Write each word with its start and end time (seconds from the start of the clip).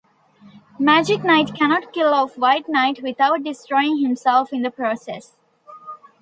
Magic 0.79 1.23
Knight 1.23 1.53
cannot 1.53 1.93
kill 1.93 2.11
Off-White 2.11 2.67
Knight 2.67 3.03
without 3.03 3.43
destroying 3.43 3.99
himself 4.01 4.51
in 4.51 4.63
the 4.63 4.71
process. 4.71 5.33